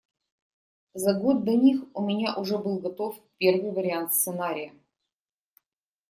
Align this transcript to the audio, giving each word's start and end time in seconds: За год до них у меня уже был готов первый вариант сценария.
За 0.95 1.13
год 1.13 1.43
до 1.43 1.51
них 1.57 1.83
у 1.93 2.01
меня 2.03 2.33
уже 2.35 2.57
был 2.57 2.79
готов 2.79 3.21
первый 3.37 3.71
вариант 3.71 4.15
сценария. 4.15 4.73